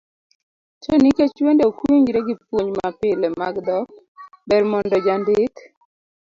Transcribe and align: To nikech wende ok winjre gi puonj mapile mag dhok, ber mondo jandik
To 0.81 0.91
nikech 1.03 1.33
wende 1.45 1.63
ok 1.69 1.77
winjre 1.87 2.19
gi 2.27 2.35
puonj 2.45 2.69
mapile 2.77 3.27
mag 3.39 3.55
dhok, 3.65 3.87
ber 4.49 4.61
mondo 4.71 4.97
jandik 5.05 5.55